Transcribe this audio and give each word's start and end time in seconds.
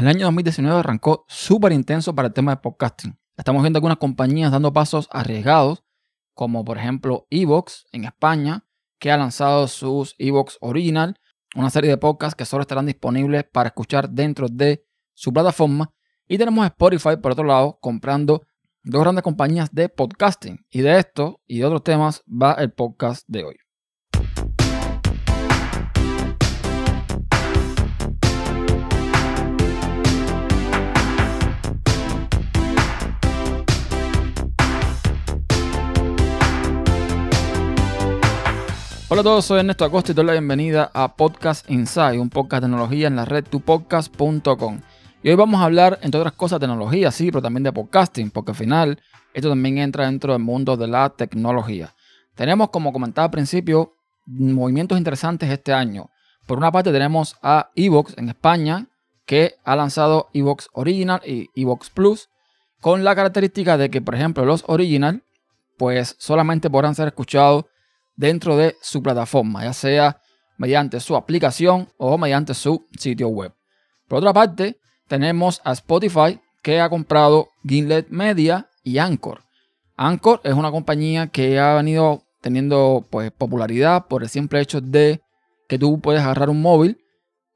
El 0.00 0.08
año 0.08 0.24
2019 0.24 0.78
arrancó 0.78 1.26
súper 1.28 1.72
intenso 1.72 2.14
para 2.14 2.28
el 2.28 2.32
tema 2.32 2.52
de 2.52 2.62
podcasting. 2.62 3.18
Estamos 3.36 3.60
viendo 3.60 3.76
algunas 3.76 3.98
compañías 3.98 4.50
dando 4.50 4.72
pasos 4.72 5.10
arriesgados, 5.12 5.84
como 6.32 6.64
por 6.64 6.78
ejemplo 6.78 7.26
Evox 7.28 7.84
en 7.92 8.06
España, 8.06 8.64
que 8.98 9.12
ha 9.12 9.18
lanzado 9.18 9.68
sus 9.68 10.14
Evox 10.16 10.56
Original, 10.62 11.20
una 11.54 11.68
serie 11.68 11.90
de 11.90 11.98
podcasts 11.98 12.34
que 12.34 12.46
solo 12.46 12.62
estarán 12.62 12.86
disponibles 12.86 13.44
para 13.44 13.66
escuchar 13.66 14.08
dentro 14.08 14.48
de 14.48 14.86
su 15.12 15.34
plataforma. 15.34 15.92
Y 16.26 16.38
tenemos 16.38 16.64
Spotify, 16.64 17.18
por 17.20 17.32
otro 17.32 17.44
lado, 17.44 17.78
comprando 17.82 18.46
dos 18.82 19.02
grandes 19.02 19.22
compañías 19.22 19.68
de 19.70 19.90
podcasting. 19.90 20.64
Y 20.70 20.80
de 20.80 20.98
esto 20.98 21.42
y 21.46 21.58
de 21.58 21.66
otros 21.66 21.84
temas 21.84 22.22
va 22.26 22.54
el 22.54 22.72
podcast 22.72 23.24
de 23.28 23.44
hoy. 23.44 23.56
Hola 39.12 39.22
a 39.22 39.24
todos, 39.24 39.44
soy 39.44 39.58
Ernesto 39.58 39.84
Acosta 39.84 40.12
y 40.12 40.14
doy 40.14 40.24
la 40.24 40.34
bienvenida 40.34 40.88
a 40.94 41.16
Podcast 41.16 41.68
Inside, 41.68 42.20
un 42.20 42.30
podcast 42.30 42.62
de 42.62 42.68
tecnología 42.68 43.08
en 43.08 43.16
la 43.16 43.24
red 43.24 43.44
tupodcast.com. 43.44 44.80
Y 45.24 45.30
hoy 45.30 45.34
vamos 45.34 45.60
a 45.60 45.64
hablar, 45.64 45.98
entre 46.02 46.20
otras 46.20 46.34
cosas, 46.34 46.60
de 46.60 46.68
tecnología, 46.68 47.10
sí, 47.10 47.28
pero 47.32 47.42
también 47.42 47.64
de 47.64 47.72
podcasting, 47.72 48.30
porque 48.30 48.52
al 48.52 48.56
final 48.56 49.02
esto 49.34 49.48
también 49.48 49.78
entra 49.78 50.06
dentro 50.06 50.32
del 50.32 50.40
mundo 50.40 50.76
de 50.76 50.86
la 50.86 51.10
tecnología. 51.10 51.92
Tenemos, 52.36 52.70
como 52.70 52.92
comentaba 52.92 53.24
al 53.24 53.32
principio, 53.32 53.96
movimientos 54.26 54.96
interesantes 54.96 55.50
este 55.50 55.72
año. 55.72 56.10
Por 56.46 56.58
una 56.58 56.70
parte 56.70 56.92
tenemos 56.92 57.36
a 57.42 57.70
Evox 57.74 58.16
en 58.16 58.28
España, 58.28 58.86
que 59.26 59.56
ha 59.64 59.74
lanzado 59.74 60.28
Evox 60.34 60.68
Original 60.72 61.20
y 61.26 61.50
Evox 61.60 61.90
Plus, 61.90 62.28
con 62.80 63.02
la 63.02 63.16
característica 63.16 63.76
de 63.76 63.90
que, 63.90 64.02
por 64.02 64.14
ejemplo, 64.14 64.44
los 64.44 64.62
Original, 64.68 65.24
pues 65.78 66.14
solamente 66.20 66.70
podrán 66.70 66.94
ser 66.94 67.08
escuchados 67.08 67.64
dentro 68.20 68.54
de 68.58 68.76
su 68.82 69.02
plataforma, 69.02 69.64
ya 69.64 69.72
sea 69.72 70.20
mediante 70.58 71.00
su 71.00 71.16
aplicación 71.16 71.88
o 71.96 72.18
mediante 72.18 72.52
su 72.52 72.86
sitio 72.98 73.28
web. 73.28 73.54
Por 74.08 74.18
otra 74.18 74.34
parte, 74.34 74.78
tenemos 75.08 75.62
a 75.64 75.72
Spotify 75.72 76.38
que 76.62 76.80
ha 76.80 76.90
comprado 76.90 77.48
Gimlet 77.66 78.10
Media 78.10 78.68
y 78.84 78.98
Anchor. 78.98 79.40
Anchor 79.96 80.42
es 80.44 80.52
una 80.52 80.70
compañía 80.70 81.28
que 81.28 81.58
ha 81.58 81.74
venido 81.76 82.22
teniendo 82.42 83.06
pues, 83.08 83.30
popularidad 83.30 84.06
por 84.06 84.22
el 84.22 84.28
simple 84.28 84.60
hecho 84.60 84.82
de 84.82 85.22
que 85.66 85.78
tú 85.78 85.98
puedes 86.00 86.20
agarrar 86.20 86.50
un 86.50 86.60
móvil 86.60 86.98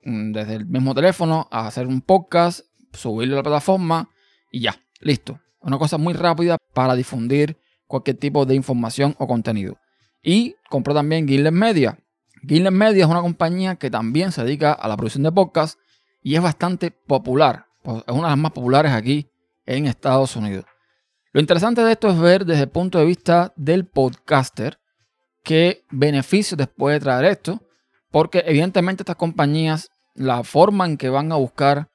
mm, 0.02 0.32
desde 0.32 0.54
el 0.54 0.66
mismo 0.66 0.94
teléfono 0.94 1.46
hacer 1.50 1.86
un 1.86 2.00
podcast, 2.00 2.60
subirlo 2.94 3.34
a 3.34 3.38
la 3.38 3.42
plataforma 3.42 4.08
y 4.50 4.60
ya, 4.60 4.80
listo. 5.00 5.38
Una 5.60 5.76
cosa 5.76 5.98
muy 5.98 6.14
rápida 6.14 6.56
para 6.72 6.94
difundir 6.94 7.58
cualquier 7.86 8.16
tipo 8.16 8.46
de 8.46 8.54
información 8.54 9.14
o 9.18 9.26
contenido. 9.26 9.76
Y 10.24 10.56
compró 10.70 10.94
también 10.94 11.28
Gimlet 11.28 11.52
Media. 11.52 11.98
Gimlet 12.42 12.72
Media 12.72 13.04
es 13.04 13.10
una 13.10 13.20
compañía 13.20 13.76
que 13.76 13.90
también 13.90 14.32
se 14.32 14.42
dedica 14.42 14.72
a 14.72 14.88
la 14.88 14.96
producción 14.96 15.22
de 15.22 15.30
podcasts 15.30 15.78
y 16.22 16.34
es 16.34 16.42
bastante 16.42 16.90
popular. 16.90 17.66
Pues, 17.82 17.98
es 17.98 18.12
una 18.12 18.24
de 18.24 18.30
las 18.30 18.38
más 18.38 18.52
populares 18.52 18.92
aquí 18.92 19.28
en 19.66 19.86
Estados 19.86 20.34
Unidos. 20.34 20.64
Lo 21.32 21.40
interesante 21.40 21.82
de 21.82 21.92
esto 21.92 22.08
es 22.08 22.18
ver 22.18 22.46
desde 22.46 22.62
el 22.62 22.70
punto 22.70 22.98
de 22.98 23.04
vista 23.04 23.52
del 23.56 23.86
podcaster 23.86 24.78
qué 25.42 25.84
beneficios 25.90 26.58
les 26.58 26.68
puede 26.68 27.00
traer 27.00 27.26
esto, 27.26 27.62
porque 28.10 28.42
evidentemente 28.46 29.02
estas 29.02 29.16
compañías, 29.16 29.90
la 30.14 30.42
forma 30.44 30.86
en 30.86 30.96
que 30.96 31.08
van 31.08 31.32
a 31.32 31.36
buscar 31.36 31.90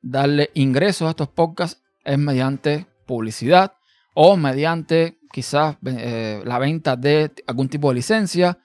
darle 0.00 0.50
ingresos 0.54 1.06
a 1.06 1.10
estos 1.10 1.28
podcasts 1.28 1.82
es 2.04 2.18
mediante 2.18 2.86
publicidad 3.06 3.74
o 4.14 4.36
mediante 4.36 5.17
quizás 5.30 5.76
eh, 5.84 6.42
la 6.44 6.58
venta 6.58 6.96
de 6.96 7.32
algún 7.46 7.68
tipo 7.68 7.88
de 7.88 7.96
licencia 7.96 8.58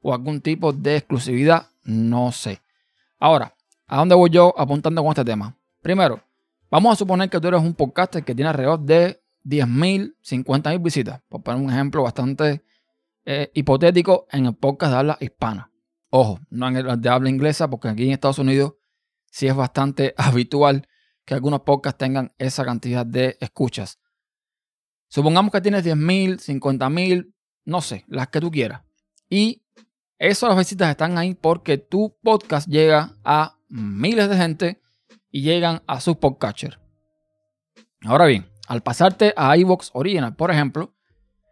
o 0.00 0.12
algún 0.12 0.40
tipo 0.40 0.72
de 0.72 0.96
exclusividad, 0.96 1.68
no 1.84 2.32
sé. 2.32 2.62
Ahora, 3.18 3.54
¿a 3.86 3.98
dónde 3.98 4.14
voy 4.14 4.30
yo 4.30 4.54
apuntando 4.56 5.02
con 5.02 5.10
este 5.10 5.24
tema? 5.24 5.56
Primero, 5.82 6.22
vamos 6.70 6.92
a 6.92 6.96
suponer 6.96 7.30
que 7.30 7.40
tú 7.40 7.48
eres 7.48 7.60
un 7.60 7.74
podcaster 7.74 8.24
que 8.24 8.34
tiene 8.34 8.50
alrededor 8.50 8.80
de 8.80 9.20
10.000, 9.44 10.14
50.000 10.22 10.82
visitas, 10.82 11.20
por 11.28 11.42
poner 11.42 11.62
un 11.62 11.70
ejemplo 11.70 12.02
bastante 12.02 12.62
eh, 13.24 13.50
hipotético 13.54 14.26
en 14.30 14.46
el 14.46 14.54
podcast 14.54 14.92
de 14.92 14.98
habla 14.98 15.18
hispana. 15.20 15.70
Ojo, 16.10 16.40
no 16.50 16.68
en 16.68 16.76
el 16.76 17.00
de 17.00 17.08
habla 17.08 17.28
inglesa, 17.28 17.68
porque 17.68 17.88
aquí 17.88 18.06
en 18.06 18.12
Estados 18.12 18.38
Unidos 18.38 18.74
sí 19.30 19.46
es 19.46 19.54
bastante 19.54 20.14
habitual 20.18 20.88
que 21.24 21.34
algunos 21.34 21.60
podcasts 21.60 21.98
tengan 21.98 22.32
esa 22.38 22.64
cantidad 22.64 23.04
de 23.04 23.36
escuchas. 23.40 23.98
Supongamos 25.18 25.50
que 25.50 25.60
tienes 25.60 25.84
10.000, 25.84 26.36
50.000, 26.38 27.34
no 27.64 27.80
sé, 27.80 28.04
las 28.06 28.28
que 28.28 28.38
tú 28.38 28.52
quieras. 28.52 28.82
Y 29.28 29.64
esas 30.16 30.56
visitas 30.56 30.90
están 30.90 31.18
ahí 31.18 31.34
porque 31.34 31.76
tu 31.76 32.16
podcast 32.22 32.68
llega 32.68 33.16
a 33.24 33.56
miles 33.68 34.28
de 34.28 34.36
gente 34.36 34.80
y 35.32 35.42
llegan 35.42 35.82
a 35.88 36.00
su 36.00 36.20
podcatcher. 36.20 36.78
Ahora 38.02 38.26
bien, 38.26 38.48
al 38.68 38.80
pasarte 38.84 39.34
a 39.36 39.56
iVoox 39.56 39.90
Original, 39.92 40.36
por 40.36 40.52
ejemplo, 40.52 40.94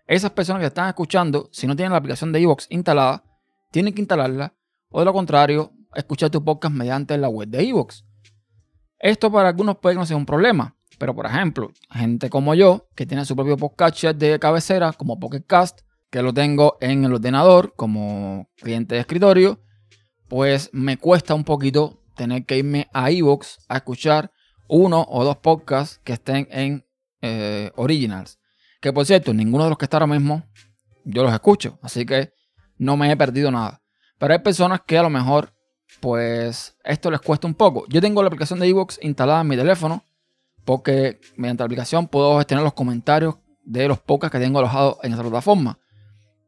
esas 0.06 0.30
personas 0.30 0.60
que 0.60 0.68
están 0.68 0.86
escuchando, 0.86 1.48
si 1.50 1.66
no 1.66 1.74
tienen 1.74 1.90
la 1.90 1.98
aplicación 1.98 2.30
de 2.30 2.42
iVoox 2.42 2.68
instalada, 2.70 3.24
tienen 3.72 3.92
que 3.92 4.00
instalarla 4.00 4.54
o 4.90 5.00
de 5.00 5.06
lo 5.06 5.12
contrario, 5.12 5.72
escuchar 5.92 6.30
tu 6.30 6.44
podcast 6.44 6.72
mediante 6.72 7.18
la 7.18 7.28
web 7.28 7.48
de 7.48 7.64
iVoox. 7.64 8.04
Esto 9.00 9.32
para 9.32 9.48
algunos 9.48 9.78
puede 9.78 9.96
no 9.96 10.06
ser 10.06 10.16
un 10.16 10.24
problema, 10.24 10.75
pero, 10.98 11.14
por 11.14 11.26
ejemplo, 11.26 11.72
gente 11.90 12.30
como 12.30 12.54
yo, 12.54 12.88
que 12.94 13.06
tiene 13.06 13.24
su 13.24 13.36
propio 13.36 13.56
podcast 13.56 14.02
de 14.02 14.38
cabecera, 14.38 14.92
como 14.92 15.18
Pocket 15.18 15.42
Cast, 15.46 15.80
que 16.10 16.22
lo 16.22 16.32
tengo 16.32 16.78
en 16.80 17.04
el 17.04 17.14
ordenador 17.14 17.74
como 17.76 18.48
cliente 18.56 18.94
de 18.94 19.02
escritorio, 19.02 19.60
pues 20.28 20.70
me 20.72 20.96
cuesta 20.96 21.34
un 21.34 21.44
poquito 21.44 22.02
tener 22.16 22.46
que 22.46 22.58
irme 22.58 22.88
a 22.92 23.10
iVoox 23.10 23.58
a 23.68 23.76
escuchar 23.76 24.32
uno 24.68 25.06
o 25.08 25.24
dos 25.24 25.36
podcasts 25.36 26.00
que 26.02 26.14
estén 26.14 26.48
en 26.50 26.84
eh, 27.20 27.70
Originals. 27.76 28.38
Que 28.80 28.92
por 28.92 29.04
cierto, 29.04 29.34
ninguno 29.34 29.64
de 29.64 29.70
los 29.70 29.78
que 29.78 29.84
están 29.84 30.02
ahora 30.02 30.14
mismo 30.14 30.44
yo 31.04 31.22
los 31.22 31.32
escucho, 31.32 31.78
así 31.82 32.04
que 32.04 32.32
no 32.78 32.96
me 32.96 33.10
he 33.10 33.16
perdido 33.16 33.50
nada. 33.50 33.82
Pero 34.18 34.32
hay 34.32 34.40
personas 34.40 34.80
que 34.86 34.98
a 34.98 35.02
lo 35.02 35.10
mejor, 35.10 35.52
pues 36.00 36.76
esto 36.82 37.10
les 37.10 37.20
cuesta 37.20 37.46
un 37.46 37.54
poco. 37.54 37.84
Yo 37.88 38.00
tengo 38.00 38.22
la 38.22 38.28
aplicación 38.28 38.58
de 38.58 38.68
iVoox 38.68 38.98
instalada 39.02 39.42
en 39.42 39.48
mi 39.48 39.56
teléfono 39.56 40.02
porque 40.66 41.20
mediante 41.36 41.62
la 41.62 41.66
aplicación 41.66 42.08
puedo 42.08 42.36
gestionar 42.38 42.64
los 42.64 42.74
comentarios 42.74 43.36
de 43.64 43.88
los 43.88 44.00
podcasts 44.00 44.36
que 44.36 44.44
tengo 44.44 44.58
alojados 44.58 44.98
en 45.02 45.12
esa 45.12 45.22
plataforma. 45.22 45.78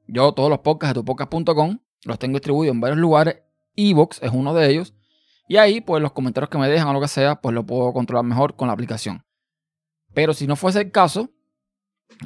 Yo 0.08 0.32
todos 0.32 0.50
los 0.50 0.58
podcasts 0.58 0.94
de 0.94 1.00
tupodcast.com 1.00 1.78
los 2.04 2.18
tengo 2.18 2.34
distribuidos 2.34 2.74
en 2.74 2.80
varios 2.80 2.98
lugares. 2.98 3.36
Evox 3.76 4.20
es 4.22 4.32
uno 4.32 4.52
de 4.54 4.70
ellos. 4.70 4.94
Y 5.48 5.56
ahí, 5.56 5.80
pues 5.80 6.02
los 6.02 6.12
comentarios 6.12 6.50
que 6.50 6.58
me 6.58 6.68
dejan 6.68 6.88
o 6.88 6.92
lo 6.92 7.00
que 7.00 7.08
sea, 7.08 7.40
pues 7.40 7.54
lo 7.54 7.64
puedo 7.64 7.92
controlar 7.92 8.24
mejor 8.24 8.56
con 8.56 8.66
la 8.66 8.74
aplicación. 8.74 9.24
Pero 10.12 10.34
si 10.34 10.46
no 10.46 10.56
fuese 10.56 10.80
el 10.80 10.90
caso, 10.90 11.30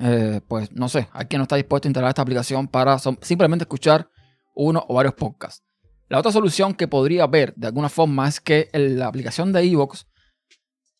eh, 0.00 0.40
pues 0.48 0.72
no 0.72 0.88
sé, 0.88 1.08
hay 1.12 1.26
quien 1.26 1.38
no 1.38 1.44
está 1.44 1.56
dispuesto 1.56 1.86
a 1.86 1.90
instalar 1.90 2.08
esta 2.08 2.22
aplicación 2.22 2.68
para 2.68 2.98
simplemente 2.98 3.64
escuchar 3.64 4.08
uno 4.54 4.84
o 4.88 4.94
varios 4.94 5.14
podcasts. 5.14 5.62
La 6.08 6.18
otra 6.18 6.32
solución 6.32 6.74
que 6.74 6.88
podría 6.88 7.24
haber 7.24 7.54
de 7.54 7.66
alguna 7.66 7.88
forma 7.88 8.26
es 8.28 8.40
que 8.40 8.70
la 8.72 9.06
aplicación 9.06 9.52
de 9.52 9.62
Evox 9.62 10.06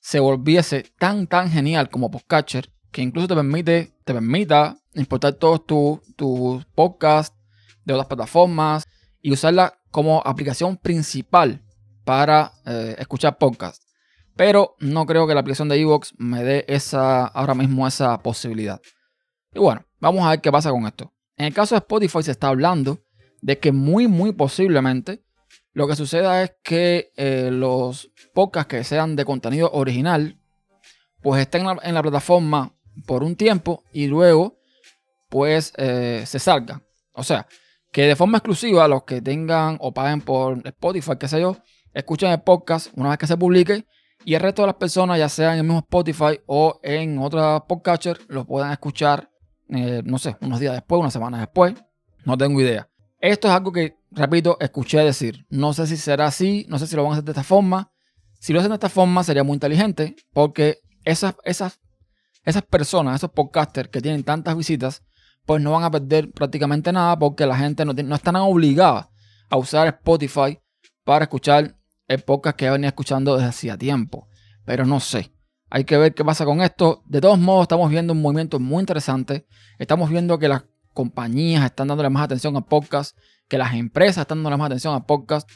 se 0.02 0.18
volviese 0.18 0.92
tan, 0.98 1.28
tan 1.28 1.48
genial 1.48 1.88
como 1.88 2.10
Podcatcher, 2.10 2.68
que 2.90 3.02
incluso 3.02 3.28
te 3.28 3.34
permite, 3.36 3.94
te 4.04 4.12
permita 4.12 4.76
importar 4.94 5.34
todos 5.34 5.64
tus 5.64 6.64
podcasts 6.74 7.36
de 7.84 7.94
otras 7.94 8.08
plataformas 8.08 8.84
y 9.20 9.32
usarla 9.32 9.78
como 9.92 10.20
aplicación 10.24 10.76
principal 10.76 11.62
para 12.04 12.52
eh, 12.66 12.96
escuchar 12.98 13.38
podcasts. 13.38 13.86
Pero 14.34 14.74
no 14.80 15.06
creo 15.06 15.28
que 15.28 15.34
la 15.34 15.40
aplicación 15.40 15.68
de 15.68 15.80
Evox 15.80 16.14
me 16.18 16.42
dé 16.42 16.64
esa, 16.66 17.26
ahora 17.26 17.54
mismo 17.54 17.86
esa 17.86 18.18
posibilidad. 18.18 18.80
Y 19.54 19.60
bueno, 19.60 19.84
vamos 20.00 20.24
a 20.24 20.30
ver 20.30 20.40
qué 20.40 20.50
pasa 20.50 20.70
con 20.70 20.84
esto. 20.84 21.12
En 21.36 21.46
el 21.46 21.54
caso 21.54 21.76
de 21.76 21.78
Spotify 21.78 22.24
se 22.24 22.32
está 22.32 22.48
hablando 22.48 22.98
de 23.40 23.58
que 23.58 23.70
muy, 23.70 24.08
muy 24.08 24.32
posiblemente 24.32 25.22
lo 25.72 25.88
que 25.88 25.96
suceda 25.96 26.42
es 26.42 26.54
que 26.62 27.12
eh, 27.16 27.50
los 27.50 28.10
podcasts 28.34 28.68
que 28.68 28.84
sean 28.84 29.16
de 29.16 29.24
contenido 29.24 29.70
original, 29.72 30.38
pues 31.22 31.40
estén 31.40 31.66
en 31.82 31.94
la, 31.94 32.02
plataforma 32.02 32.74
por 33.06 33.22
un 33.22 33.36
tiempo 33.36 33.84
y 33.92 34.06
luego, 34.06 34.58
pues 35.28 35.72
eh, 35.76 36.24
se 36.26 36.38
salgan. 36.38 36.82
O 37.12 37.22
sea, 37.22 37.46
que 37.90 38.02
de 38.02 38.16
forma 38.16 38.38
exclusiva 38.38 38.88
los 38.88 39.04
que 39.04 39.20
tengan 39.20 39.76
o 39.80 39.92
paguen 39.92 40.20
por 40.20 40.60
Spotify, 40.66 41.12
qué 41.18 41.28
sé 41.28 41.40
yo, 41.40 41.56
escuchen 41.94 42.30
el 42.30 42.40
podcast 42.40 42.88
una 42.96 43.10
vez 43.10 43.18
que 43.18 43.26
se 43.26 43.36
publique 43.36 43.86
y 44.24 44.34
el 44.34 44.40
resto 44.40 44.62
de 44.62 44.66
las 44.66 44.76
personas, 44.76 45.18
ya 45.18 45.28
sea 45.28 45.52
en 45.52 45.58
el 45.58 45.64
mismo 45.64 45.80
Spotify 45.80 46.40
o 46.46 46.80
en 46.82 47.18
otra 47.18 47.64
podcatcher, 47.66 48.18
lo 48.28 48.44
puedan 48.44 48.72
escuchar, 48.72 49.30
eh, 49.68 50.02
no 50.04 50.18
sé, 50.18 50.36
unos 50.40 50.60
días 50.60 50.74
después, 50.74 51.00
unas 51.00 51.12
semanas 51.12 51.40
después. 51.40 51.74
No 52.24 52.38
tengo 52.38 52.60
idea. 52.60 52.88
Esto 53.18 53.48
es 53.48 53.54
algo 53.54 53.72
que, 53.72 53.96
repito, 54.14 54.56
escuché 54.60 54.98
decir. 54.98 55.46
No 55.50 55.72
sé 55.72 55.86
si 55.86 55.96
será 55.96 56.26
así, 56.26 56.66
no 56.68 56.78
sé 56.78 56.86
si 56.86 56.96
lo 56.96 57.02
van 57.02 57.12
a 57.12 57.14
hacer 57.14 57.24
de 57.24 57.32
esta 57.32 57.44
forma. 57.44 57.92
Si 58.38 58.52
lo 58.52 58.58
hacen 58.58 58.70
de 58.70 58.76
esta 58.76 58.88
forma 58.88 59.22
sería 59.24 59.44
muy 59.44 59.54
inteligente 59.54 60.16
porque 60.32 60.78
esas, 61.04 61.34
esas, 61.44 61.80
esas 62.44 62.62
personas, 62.62 63.16
esos 63.16 63.30
podcasters 63.30 63.88
que 63.88 64.00
tienen 64.00 64.24
tantas 64.24 64.56
visitas, 64.56 65.02
pues 65.46 65.62
no 65.62 65.72
van 65.72 65.84
a 65.84 65.90
perder 65.90 66.30
prácticamente 66.32 66.92
nada 66.92 67.18
porque 67.18 67.46
la 67.46 67.56
gente 67.56 67.84
no, 67.84 67.92
no 67.92 68.14
están 68.14 68.36
obligadas 68.36 69.08
a 69.50 69.56
usar 69.56 69.88
Spotify 69.88 70.58
para 71.04 71.24
escuchar 71.24 71.76
el 72.08 72.20
podcast 72.20 72.56
que 72.56 72.70
venía 72.70 72.88
escuchando 72.88 73.36
desde 73.36 73.48
hacía 73.48 73.76
tiempo. 73.76 74.28
Pero 74.64 74.86
no 74.86 75.00
sé. 75.00 75.32
Hay 75.70 75.84
que 75.84 75.96
ver 75.96 76.14
qué 76.14 76.24
pasa 76.24 76.44
con 76.44 76.60
esto. 76.60 77.02
De 77.06 77.20
todos 77.20 77.38
modos, 77.38 77.62
estamos 77.62 77.90
viendo 77.90 78.12
un 78.12 78.20
movimiento 78.20 78.60
muy 78.60 78.80
interesante. 78.80 79.46
Estamos 79.78 80.10
viendo 80.10 80.38
que 80.38 80.48
las 80.48 80.64
compañías 80.92 81.64
están 81.64 81.88
dándole 81.88 82.10
más 82.10 82.24
atención 82.24 82.56
a 82.56 82.60
podcast, 82.60 83.16
que 83.52 83.58
las 83.58 83.74
empresas 83.74 84.22
están 84.22 84.38
dándole 84.38 84.56
más 84.56 84.64
atención 84.68 84.94
a 84.94 85.04
podcast. 85.04 85.46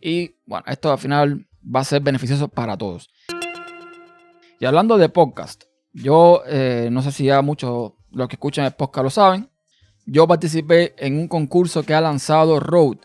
Y 0.00 0.34
bueno, 0.44 0.64
esto 0.66 0.90
al 0.90 0.98
final 0.98 1.46
va 1.64 1.80
a 1.80 1.84
ser 1.84 2.02
beneficioso 2.02 2.48
para 2.48 2.76
todos. 2.76 3.08
Y 4.58 4.64
hablando 4.64 4.98
de 4.98 5.08
podcast, 5.08 5.62
yo 5.92 6.42
eh, 6.48 6.88
no 6.90 7.00
sé 7.00 7.12
si 7.12 7.26
ya 7.26 7.42
muchos 7.42 7.92
los 8.10 8.26
que 8.26 8.34
escuchan 8.34 8.64
el 8.64 8.72
podcast 8.72 9.04
lo 9.04 9.10
saben. 9.10 9.50
Yo 10.04 10.26
participé 10.26 10.96
en 10.98 11.16
un 11.16 11.28
concurso 11.28 11.84
que 11.84 11.94
ha 11.94 12.00
lanzado 12.00 12.58
Road. 12.58 12.96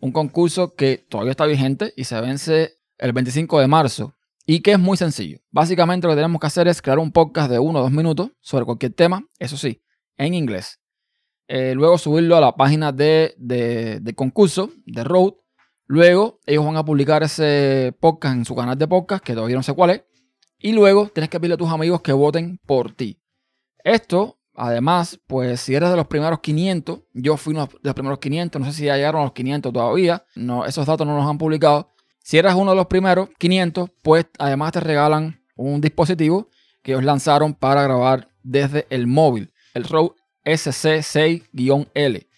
Un 0.00 0.10
concurso 0.10 0.74
que 0.74 0.98
todavía 0.98 1.30
está 1.30 1.46
vigente 1.46 1.94
y 1.96 2.02
se 2.02 2.20
vence 2.20 2.72
el 2.98 3.12
25 3.12 3.60
de 3.60 3.68
marzo. 3.68 4.16
Y 4.44 4.58
que 4.58 4.72
es 4.72 4.78
muy 4.80 4.96
sencillo. 4.96 5.38
Básicamente 5.52 6.08
lo 6.08 6.14
que 6.14 6.16
tenemos 6.16 6.40
que 6.40 6.48
hacer 6.48 6.66
es 6.66 6.82
crear 6.82 6.98
un 6.98 7.12
podcast 7.12 7.48
de 7.48 7.60
uno 7.60 7.78
o 7.78 7.82
dos 7.82 7.92
minutos 7.92 8.32
sobre 8.40 8.64
cualquier 8.64 8.92
tema, 8.92 9.24
eso 9.38 9.56
sí, 9.56 9.84
en 10.16 10.34
inglés. 10.34 10.80
Eh, 11.46 11.74
luego 11.74 11.98
subirlo 11.98 12.36
a 12.36 12.40
la 12.40 12.56
página 12.56 12.92
de, 12.92 13.34
de, 13.38 14.14
concurso 14.14 14.70
de 14.86 15.04
Road. 15.04 15.34
Luego 15.86 16.40
ellos 16.46 16.64
van 16.64 16.76
a 16.76 16.84
publicar 16.84 17.22
ese 17.22 17.94
podcast 18.00 18.36
en 18.36 18.44
su 18.44 18.54
canal 18.54 18.78
de 18.78 18.88
podcast, 18.88 19.22
que 19.22 19.34
todavía 19.34 19.56
no 19.56 19.62
sé 19.62 19.74
cuál 19.74 19.90
es. 19.90 20.02
Y 20.58 20.72
luego 20.72 21.08
tienes 21.08 21.28
que 21.28 21.38
pedirle 21.38 21.54
a 21.54 21.58
tus 21.58 21.70
amigos 21.70 22.00
que 22.00 22.12
voten 22.12 22.58
por 22.64 22.92
ti. 22.92 23.20
Esto, 23.82 24.38
además, 24.54 25.20
pues 25.26 25.60
si 25.60 25.74
eres 25.74 25.90
de 25.90 25.96
los 25.96 26.06
primeros 26.06 26.40
500, 26.40 27.00
yo 27.12 27.36
fui 27.36 27.52
uno 27.52 27.66
de 27.66 27.78
los 27.82 27.94
primeros 27.94 28.18
500, 28.18 28.60
no 28.60 28.66
sé 28.66 28.72
si 28.72 28.84
ya 28.86 28.96
llegaron 28.96 29.20
a 29.20 29.24
los 29.24 29.34
500 29.34 29.72
todavía, 29.72 30.24
no, 30.36 30.64
esos 30.64 30.86
datos 30.86 31.06
no 31.06 31.16
los 31.16 31.26
han 31.26 31.36
publicado. 31.36 31.92
Si 32.20 32.38
eres 32.38 32.54
uno 32.54 32.70
de 32.70 32.76
los 32.78 32.86
primeros 32.86 33.28
500, 33.38 33.90
pues 34.02 34.26
además 34.38 34.72
te 34.72 34.80
regalan 34.80 35.42
un 35.56 35.82
dispositivo 35.82 36.48
que 36.82 36.92
ellos 36.92 37.04
lanzaron 37.04 37.52
para 37.52 37.82
grabar 37.82 38.28
desde 38.42 38.86
el 38.88 39.06
móvil, 39.06 39.52
el 39.74 39.84
Rode 39.84 40.14
SC6-L. 40.44 42.28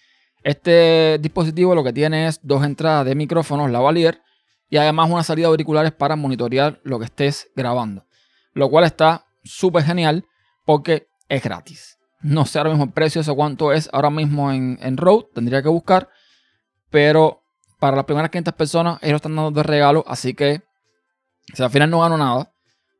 Este 0.43 1.19
dispositivo 1.19 1.75
lo 1.75 1.83
que 1.83 1.93
tiene 1.93 2.29
es 2.29 2.41
dos 2.43 2.65
entradas 2.65 3.05
de 3.05 3.15
micrófonos 3.15 3.71
lavalier 3.71 4.23
y 4.69 4.77
además 4.77 5.11
una 5.11 5.23
salida 5.23 5.47
de 5.47 5.51
auriculares 5.51 5.93
para 5.93 6.17
monitorear 6.17 6.81
lo 6.85 6.99
que 6.99 7.07
estés 7.07 7.51
grabando. 7.57 8.07
Lo 8.53 8.69
cual 8.71 8.85
está 8.85 9.27
súper 9.43 9.83
genial 9.83 10.25
porque 10.65 11.09
es 11.29 11.43
gratis. 11.43 11.99
No 12.21 12.47
sé 12.47 12.59
ahora 12.59 12.71
mismo 12.71 12.85
el 12.85 12.93
precio, 12.93 13.21
eso 13.21 13.35
cuánto 13.35 13.73
es 13.73 13.89
ahora 13.93 14.11
mismo 14.11 14.51
en, 14.53 14.79
en 14.81 14.97
Rode, 14.97 15.29
tendría 15.35 15.63
que 15.63 15.69
buscar. 15.69 16.09
Pero 16.91 17.43
para 17.79 17.97
las 17.97 18.05
primeras 18.05 18.31
500 18.31 18.55
personas, 18.55 18.99
ellos 19.03 19.17
están 19.17 19.37
dando 19.37 19.51
de 19.51 19.63
regalo. 19.63 20.05
Así 20.07 20.35
que 20.35 20.63
si 21.55 21.63
al 21.63 21.71
final 21.71 21.91
no 21.91 22.01
gano 22.01 22.17
nada, 22.17 22.53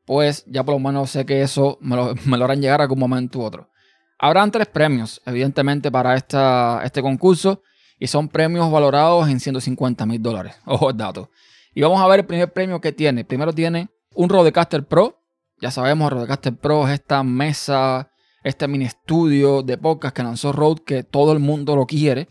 pues 0.05 0.45
ya 0.47 0.63
por 0.63 0.75
lo 0.75 0.79
menos 0.79 1.11
sé 1.11 1.25
que 1.25 1.41
eso 1.41 1.77
me 1.81 1.95
lo, 1.95 2.13
me 2.25 2.37
lo 2.37 2.45
harán 2.45 2.61
llegar 2.61 2.81
a 2.81 2.83
algún 2.83 2.99
momento 2.99 3.39
u 3.39 3.43
otro. 3.43 3.69
Habrán 4.19 4.51
tres 4.51 4.67
premios, 4.67 5.21
evidentemente, 5.25 5.91
para 5.91 6.15
esta, 6.15 6.81
este 6.83 7.01
concurso. 7.01 7.61
Y 7.99 8.07
son 8.07 8.29
premios 8.29 8.71
valorados 8.71 9.27
en 9.27 9.39
150 9.39 10.05
mil 10.05 10.21
dólares. 10.21 10.55
Ojo 10.65 10.89
el 10.89 10.97
dato. 10.97 11.31
Y 11.73 11.81
vamos 11.81 12.01
a 12.01 12.07
ver 12.07 12.21
el 12.21 12.25
primer 12.25 12.51
premio 12.51 12.79
que 12.81 12.91
tiene. 12.91 13.25
Primero 13.25 13.53
tiene 13.53 13.89
un 14.13 14.29
Rodecaster 14.29 14.85
Pro. 14.85 15.23
Ya 15.59 15.71
sabemos, 15.71 16.11
Rodecaster 16.11 16.55
Pro 16.55 16.87
es 16.87 16.93
esta 16.93 17.23
mesa, 17.23 18.11
este 18.43 18.67
mini 18.67 18.85
estudio 18.85 19.63
de 19.63 19.77
podcast 19.77 20.15
que 20.15 20.23
lanzó 20.23 20.51
Rode 20.51 20.83
que 20.83 21.03
todo 21.03 21.33
el 21.33 21.39
mundo 21.39 21.75
lo 21.75 21.85
quiere 21.85 22.27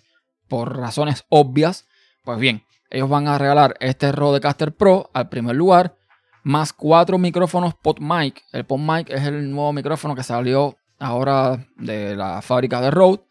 por 0.49 0.77
razones 0.77 1.25
obvias. 1.29 1.87
Pues 2.25 2.39
bien, 2.39 2.65
ellos 2.91 3.09
van 3.09 3.27
a 3.29 3.39
regalar 3.39 3.77
este 3.81 4.13
Rodecaster 4.13 4.75
Pro 4.75 5.11
al 5.13 5.29
primer 5.29 5.57
lugar, 5.57 5.97
más 6.45 6.73
cuatro 6.73 7.19
micrófonos 7.19 7.75
PodMic. 7.75 8.43
El 8.53 8.65
PodMic 8.65 9.11
es 9.11 9.25
el 9.25 9.51
nuevo 9.51 9.73
micrófono 9.73 10.15
que 10.15 10.23
salió 10.23 10.77
ahora 10.99 11.67
de 11.77 12.17
la 12.17 12.43
fábrica 12.43 12.81
de 12.81 12.91
Rode. 12.91 13.23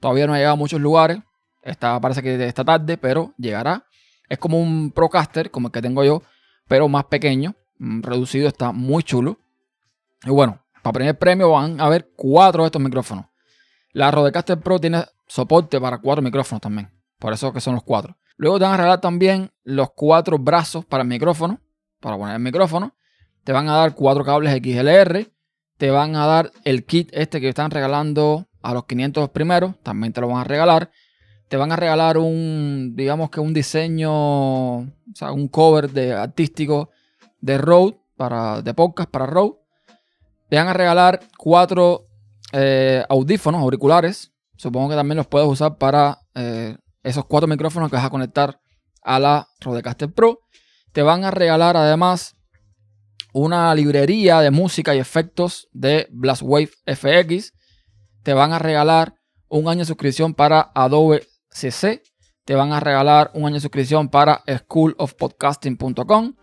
Todavía 0.00 0.26
no 0.26 0.34
ha 0.34 0.36
llegado 0.36 0.54
a 0.54 0.58
muchos 0.58 0.80
lugares. 0.80 1.18
Está, 1.62 2.00
parece 2.00 2.22
que 2.22 2.46
esta 2.46 2.64
tarde, 2.64 2.96
pero 2.96 3.34
llegará. 3.36 3.84
Es 4.28 4.38
como 4.38 4.60
un 4.60 4.92
Procaster, 4.92 5.50
como 5.50 5.68
el 5.68 5.72
que 5.72 5.82
tengo 5.82 6.04
yo, 6.04 6.22
pero 6.68 6.88
más 6.88 7.04
pequeño, 7.04 7.54
mm, 7.78 8.02
reducido, 8.02 8.48
está 8.48 8.72
muy 8.72 9.02
chulo. 9.02 9.38
Y 10.24 10.30
bueno, 10.30 10.62
para 10.82 10.92
primer 10.92 11.18
premio 11.18 11.50
van 11.50 11.80
a 11.80 11.86
haber 11.86 12.10
cuatro 12.16 12.62
de 12.62 12.66
estos 12.66 12.80
micrófonos. 12.80 13.26
La 13.92 14.10
Rodecaster 14.10 14.58
Pro 14.60 14.78
tiene 14.78 15.04
soporte 15.26 15.80
para 15.80 15.98
cuatro 15.98 16.22
micrófonos 16.22 16.60
también. 16.60 16.90
Por 17.18 17.32
eso 17.32 17.52
que 17.52 17.60
son 17.60 17.74
los 17.74 17.82
cuatro. 17.82 18.16
Luego 18.36 18.58
te 18.58 18.64
van 18.64 18.74
a 18.74 18.76
regalar 18.78 19.00
también 19.00 19.50
los 19.64 19.90
cuatro 19.94 20.38
brazos 20.38 20.84
para 20.84 21.02
el 21.02 21.08
micrófono, 21.08 21.60
para 22.00 22.16
poner 22.16 22.36
el 22.36 22.42
micrófono. 22.42 22.94
Te 23.44 23.52
van 23.52 23.68
a 23.68 23.76
dar 23.76 23.94
cuatro 23.94 24.24
cables 24.24 24.54
XLR. 24.54 25.30
Te 25.80 25.90
van 25.90 26.14
a 26.14 26.26
dar 26.26 26.52
el 26.64 26.84
kit 26.84 27.08
este 27.14 27.40
que 27.40 27.48
están 27.48 27.70
regalando 27.70 28.46
a 28.60 28.74
los 28.74 28.84
500 28.84 29.30
primeros. 29.30 29.76
También 29.82 30.12
te 30.12 30.20
lo 30.20 30.28
van 30.28 30.42
a 30.42 30.44
regalar. 30.44 30.90
Te 31.48 31.56
van 31.56 31.72
a 31.72 31.76
regalar 31.76 32.18
un, 32.18 32.92
digamos 32.94 33.30
que 33.30 33.40
un 33.40 33.54
diseño, 33.54 34.10
o 34.12 34.86
sea, 35.14 35.32
un 35.32 35.48
cover 35.48 35.88
de 35.88 36.12
artístico 36.12 36.90
de 37.40 37.56
Rode, 37.56 37.98
para, 38.18 38.60
de 38.60 38.74
podcast 38.74 39.10
para 39.10 39.24
Rode. 39.24 39.54
Te 40.50 40.56
van 40.56 40.68
a 40.68 40.74
regalar 40.74 41.20
cuatro 41.38 42.08
eh, 42.52 43.02
audífonos, 43.08 43.62
auriculares. 43.62 44.32
Supongo 44.56 44.90
que 44.90 44.96
también 44.96 45.16
los 45.16 45.28
puedes 45.28 45.48
usar 45.48 45.78
para 45.78 46.18
eh, 46.34 46.76
esos 47.02 47.24
cuatro 47.24 47.48
micrófonos 47.48 47.88
que 47.88 47.96
vas 47.96 48.04
a 48.04 48.10
conectar 48.10 48.60
a 49.02 49.18
la 49.18 49.48
Rodecaster 49.60 50.12
Pro. 50.12 50.40
Te 50.92 51.00
van 51.00 51.24
a 51.24 51.30
regalar 51.30 51.78
además 51.78 52.36
una 53.32 53.74
librería 53.74 54.40
de 54.40 54.50
música 54.50 54.94
y 54.94 54.98
efectos 54.98 55.68
de 55.72 56.08
Blastwave 56.10 56.70
FX. 56.86 57.52
Te 58.22 58.34
van 58.34 58.52
a 58.52 58.58
regalar 58.58 59.14
un 59.48 59.68
año 59.68 59.80
de 59.80 59.86
suscripción 59.86 60.34
para 60.34 60.70
Adobe 60.74 61.26
CC. 61.50 62.02
Te 62.44 62.54
van 62.54 62.72
a 62.72 62.80
regalar 62.80 63.30
un 63.34 63.46
año 63.46 63.54
de 63.54 63.60
suscripción 63.60 64.08
para 64.08 64.42
schoolofpodcasting.com. 64.48 66.34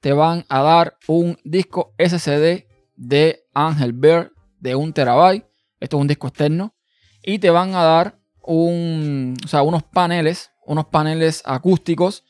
Te 0.00 0.12
van 0.12 0.44
a 0.48 0.62
dar 0.62 0.96
un 1.08 1.38
disco 1.44 1.94
SSD 1.98 2.66
de 2.96 3.44
Angel 3.54 3.92
Bear 3.92 4.30
de 4.60 4.74
un 4.74 4.92
terabyte. 4.92 5.46
Esto 5.80 5.96
es 5.96 6.00
un 6.00 6.08
disco 6.08 6.28
externo. 6.28 6.74
Y 7.22 7.38
te 7.38 7.50
van 7.50 7.74
a 7.74 7.82
dar 7.82 8.18
un, 8.42 9.34
unos 9.64 9.82
paneles, 9.84 10.52
unos 10.64 10.86
paneles 10.86 11.42
acústicos 11.44 12.24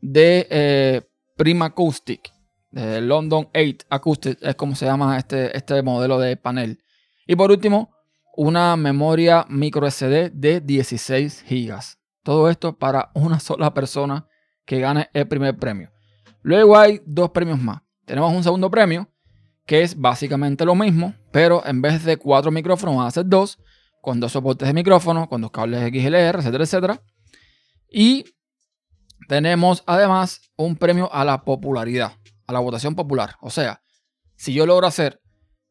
de 0.00 0.46
eh, 0.50 1.02
Prima 1.36 1.66
Acoustic, 1.66 2.32
de 2.70 3.00
London 3.00 3.48
8 3.54 3.86
Acoustic, 3.90 4.38
es 4.42 4.54
como 4.54 4.74
se 4.74 4.86
llama 4.86 5.18
este, 5.18 5.56
este 5.56 5.82
modelo 5.82 6.18
de 6.18 6.36
panel. 6.36 6.82
Y 7.26 7.36
por 7.36 7.50
último, 7.50 7.94
una 8.36 8.76
memoria 8.76 9.46
micro 9.48 9.90
SD 9.90 10.30
de 10.30 10.60
16 10.60 11.44
GB. 11.48 11.78
Todo 12.22 12.50
esto 12.50 12.78
para 12.78 13.10
una 13.14 13.40
sola 13.40 13.72
persona 13.74 14.26
que 14.64 14.80
gane 14.80 15.08
el 15.12 15.26
primer 15.26 15.56
premio. 15.56 15.90
Luego 16.42 16.78
hay 16.78 17.00
dos 17.04 17.30
premios 17.30 17.60
más. 17.60 17.82
Tenemos 18.04 18.32
un 18.32 18.44
segundo 18.44 18.70
premio 18.70 19.08
que 19.66 19.82
es 19.82 19.98
básicamente 19.98 20.64
lo 20.64 20.74
mismo, 20.74 21.14
pero 21.30 21.62
en 21.66 21.82
vez 21.82 22.02
de 22.04 22.16
cuatro 22.16 22.50
micrófonos 22.50 22.96
van 22.96 23.06
a 23.06 23.10
ser 23.10 23.26
dos 23.26 23.58
con 24.00 24.20
dos 24.20 24.32
soportes 24.32 24.66
de 24.66 24.72
micrófono, 24.72 25.28
con 25.28 25.42
dos 25.42 25.50
cables 25.50 25.80
XLR, 25.80 26.38
etcétera, 26.38 26.64
etcétera. 26.64 27.02
Y 27.90 28.24
tenemos 29.28 29.82
además 29.86 30.40
un 30.56 30.76
premio 30.76 31.12
a 31.12 31.24
la 31.24 31.44
popularidad, 31.44 32.12
a 32.48 32.52
la 32.52 32.58
votación 32.58 32.96
popular. 32.96 33.36
O 33.40 33.50
sea, 33.50 33.80
si 34.34 34.52
yo 34.52 34.66
logro 34.66 34.88
hacer 34.88 35.20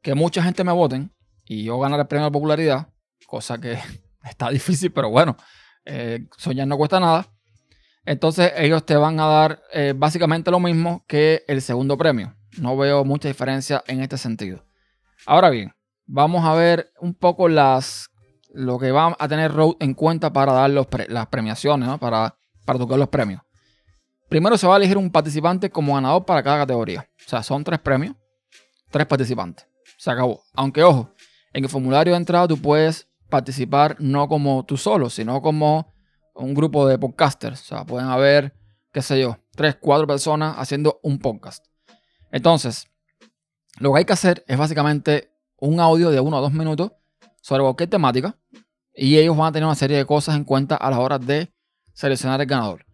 que 0.02 0.16
mucha 0.16 0.42
gente 0.42 0.64
me 0.64 0.72
voten 0.72 1.14
y 1.44 1.64
yo 1.64 1.78
ganar 1.80 2.00
el 2.00 2.08
premio 2.08 2.28
la 2.28 2.32
popularidad, 2.32 2.88
cosa 3.26 3.58
que 3.58 3.78
está 4.24 4.50
difícil, 4.50 4.94
pero 4.94 5.10
bueno, 5.10 5.36
eh, 5.84 6.26
soñar 6.38 6.68
no 6.68 6.78
cuesta 6.78 7.00
nada. 7.00 7.28
Entonces 8.06 8.54
ellos 8.56 8.86
te 8.86 8.96
van 8.96 9.20
a 9.20 9.26
dar 9.26 9.62
eh, 9.74 9.94
básicamente 9.96 10.52
lo 10.52 10.62
mismo 10.62 11.04
que 11.08 11.44
el 11.48 11.62
segundo 11.62 11.98
premio. 11.98 12.36
No 12.60 12.78
veo 12.78 13.04
mucha 13.04 13.28
diferencia 13.28 13.84
en 13.88 14.02
este 14.02 14.18
sentido. 14.18 14.64
Ahora 15.26 15.50
bien, 15.50 15.74
vamos 16.06 16.46
a 16.46 16.54
ver 16.54 16.94
un 17.02 17.14
poco 17.14 17.50
las 17.50 18.10
lo 18.54 18.80
que 18.80 18.92
va 18.92 19.16
a 19.20 19.28
tener 19.28 19.52
Road 19.54 19.76
en 19.80 19.94
cuenta 19.94 20.32
para 20.32 20.54
dar 20.54 20.70
las 20.70 21.28
premiaciones, 21.28 21.90
para, 22.00 22.38
para 22.66 22.80
tocar 22.80 22.98
los 22.98 23.10
premios. 23.10 23.42
Primero 24.30 24.58
se 24.58 24.68
va 24.68 24.74
a 24.74 24.78
elegir 24.78 24.98
un 24.98 25.10
participante 25.10 25.70
como 25.70 25.96
ganador 25.96 26.26
para 26.26 26.44
cada 26.44 26.60
categoría. 26.60 27.10
O 27.26 27.30
sea, 27.30 27.44
son 27.44 27.64
tres 27.64 27.80
premios, 27.80 28.16
tres 28.90 29.06
participantes. 29.06 29.66
Se 29.98 30.12
acabó. 30.12 30.44
Aunque 30.54 30.84
ojo, 30.84 31.14
en 31.54 31.64
el 31.64 31.70
formulario 31.70 32.14
de 32.14 32.18
entrada 32.18 32.48
tú 32.48 32.58
puedes 32.58 33.08
participar 33.30 33.96
no 34.00 34.28
como 34.28 34.66
tú 34.66 34.76
solo, 34.76 35.10
sino 35.10 35.42
como 35.42 35.94
un 36.36 36.54
grupo 36.54 36.86
de 36.88 36.98
podcasters. 36.98 37.62
O 37.62 37.66
sea, 37.66 37.86
pueden 37.86 38.10
haber, 38.10 38.54
qué 38.92 39.02
sé 39.02 39.20
yo, 39.20 39.38
tres, 39.56 39.78
cuatro 39.80 40.06
personas 40.06 40.56
haciendo 40.58 41.00
un 41.04 41.20
podcast. 41.20 41.66
Entonces, 42.32 42.88
lo 43.80 43.94
que 43.94 44.00
hay 44.00 44.06
que 44.06 44.14
hacer 44.14 44.44
es 44.48 44.58
básicamente 44.58 45.32
un 45.58 45.80
audio 45.80 46.12
de 46.12 46.20
uno 46.20 46.38
o 46.38 46.42
dos 46.42 46.54
minutos 46.54 46.92
sobre 47.42 47.64
cualquier 47.64 47.90
temática 47.90 48.38
y 48.94 49.18
ellos 49.18 49.38
van 49.38 49.48
a 49.48 49.52
tener 49.54 49.66
una 49.66 49.76
serie 49.76 49.98
de 49.98 50.06
cosas 50.06 50.36
en 50.36 50.44
cuenta 50.44 50.76
a 50.76 50.92
la 50.92 51.00
hora 51.00 51.18
de 51.18 51.54
seleccionar 51.94 52.42
el 52.42 52.48
ganador. 52.48 52.87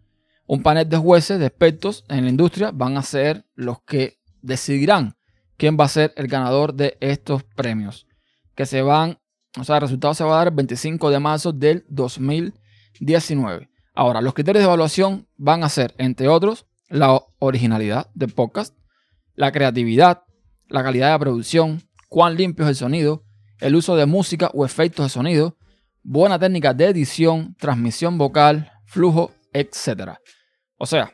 Un 0.46 0.62
panel 0.62 0.88
de 0.88 0.96
jueces, 0.98 1.38
de 1.38 1.46
expertos 1.46 2.04
en 2.08 2.24
la 2.24 2.30
industria, 2.30 2.70
van 2.72 2.96
a 2.96 3.02
ser 3.02 3.46
los 3.54 3.80
que 3.82 4.18
decidirán 4.42 5.16
quién 5.56 5.76
va 5.78 5.84
a 5.84 5.88
ser 5.88 6.12
el 6.16 6.28
ganador 6.28 6.74
de 6.74 6.96
estos 7.00 7.44
premios. 7.44 8.06
Que 8.54 8.66
se 8.66 8.82
van, 8.82 9.18
o 9.58 9.64
sea, 9.64 9.76
el 9.76 9.82
resultado 9.82 10.14
se 10.14 10.24
va 10.24 10.34
a 10.34 10.38
dar 10.38 10.48
el 10.48 10.54
25 10.54 11.10
de 11.10 11.18
marzo 11.18 11.52
del 11.52 11.84
2019. 11.88 13.70
Ahora, 13.94 14.20
los 14.20 14.34
criterios 14.34 14.62
de 14.62 14.66
evaluación 14.66 15.28
van 15.36 15.64
a 15.64 15.68
ser, 15.68 15.94
entre 15.98 16.28
otros, 16.28 16.66
la 16.88 17.20
originalidad 17.38 18.10
del 18.14 18.32
podcast, 18.32 18.76
la 19.34 19.52
creatividad, 19.52 20.24
la 20.68 20.82
calidad 20.82 21.12
de 21.12 21.18
producción, 21.18 21.82
cuán 22.08 22.36
limpio 22.36 22.64
es 22.64 22.70
el 22.70 22.76
sonido, 22.76 23.24
el 23.60 23.76
uso 23.76 23.96
de 23.96 24.06
música 24.06 24.50
o 24.52 24.64
efectos 24.64 25.06
de 25.06 25.10
sonido, 25.10 25.56
buena 26.02 26.38
técnica 26.38 26.74
de 26.74 26.86
edición, 26.86 27.56
transmisión 27.58 28.18
vocal, 28.18 28.70
flujo, 28.84 29.32
etc. 29.54 30.18
O 30.76 30.84
sea, 30.84 31.10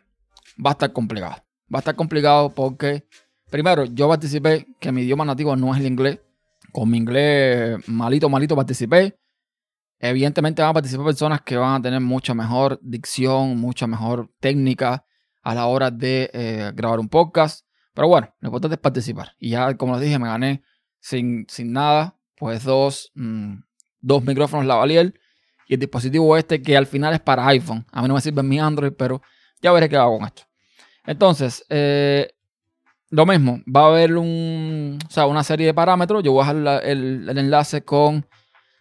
va 0.65 0.71
a 0.71 0.73
estar 0.73 0.93
complicado. 0.93 1.37
Va 1.73 1.79
a 1.79 1.81
estar 1.81 1.95
complicado 1.95 2.51
porque, 2.53 3.07
primero, 3.51 3.85
yo 3.85 4.09
participé, 4.09 4.67
que 4.81 4.91
mi 4.91 5.03
idioma 5.03 5.25
nativo 5.25 5.55
no 5.55 5.73
es 5.73 5.81
el 5.81 5.87
inglés. 5.87 6.19
Con 6.73 6.91
mi 6.91 6.99
inglés 6.99 7.87
malito, 7.89 8.29
malito 8.29 8.57
participé. 8.57 9.17
Evidentemente 9.99 10.63
van 10.63 10.71
a 10.71 10.75
participar 10.75 11.07
personas 11.07 11.43
que 11.43 11.57
van 11.57 11.81
a 11.81 11.83
tener 11.83 12.01
mucha 12.01 12.33
mejor 12.33 12.81
dicción, 12.83 13.59
mucha 13.59 13.87
mejor 13.87 14.33
técnica 14.41 15.05
a 15.43 15.55
la 15.55 15.67
hora 15.67 15.91
de 15.91 16.31
eh, 16.33 16.73
grabar 16.75 16.99
un 17.01 17.09
podcast. 17.09 17.67
Pero 17.93 18.09
bueno, 18.09 18.35
lo 18.41 18.49
importante 18.49 18.77
es 18.77 18.81
participar. 18.81 19.33
Y 19.39 19.51
ya, 19.51 19.77
como 19.77 19.95
les 19.95 20.03
dije, 20.03 20.19
me 20.19 20.29
gané 20.29 20.63
sin, 21.01 21.45
sin 21.49 21.73
nada, 21.73 22.17
pues 22.37 22.65
dos, 22.65 23.13
mm, 23.15 23.57
dos 24.01 24.25
micrófonos 24.25 24.65
lavalier 24.65 25.15
y 25.71 25.75
el 25.75 25.81
dispositivo 25.81 26.37
este 26.37 26.61
que 26.61 26.77
al 26.77 26.87
final 26.87 27.15
es 27.15 27.21
para 27.21 27.47
iPhone. 27.47 27.87
A 27.93 28.03
mí 28.03 28.09
no 28.09 28.15
me 28.15 28.21
sirve 28.21 28.43
mi 28.43 28.59
Android, 28.59 28.93
pero 28.93 29.23
ya 29.63 29.71
veré 29.71 29.89
qué 29.89 29.97
hago 29.97 30.19
con 30.19 30.27
esto. 30.27 30.43
Entonces, 31.07 31.65
eh, 31.69 32.29
lo 33.11 33.25
mismo, 33.25 33.61
va 33.65 33.85
a 33.85 33.87
haber 33.87 34.17
un, 34.17 34.99
una 35.29 35.45
serie 35.45 35.67
de 35.67 35.73
parámetros. 35.73 36.25
Yo 36.25 36.33
voy 36.33 36.45
a 36.45 36.53
dejar 36.53 36.85
el, 36.85 37.39
enlace 37.39 37.83
con 37.83 38.27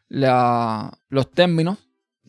los 0.09 1.31
términos 1.31 1.77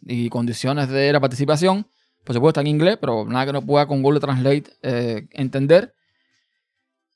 y 0.03 0.29
condiciones 0.29 0.91
de 0.91 1.11
la 1.11 1.21
participación. 1.21 1.87
Por 2.23 2.35
supuesto, 2.35 2.61
en 2.61 2.67
inglés, 2.67 2.99
pero 3.01 3.25
nada 3.25 3.47
que 3.47 3.53
no 3.55 3.63
pueda 3.63 3.87
con 3.87 4.03
Google 4.03 4.21
Translate 4.21 4.65
eh, 4.83 5.27
entender. 5.31 5.95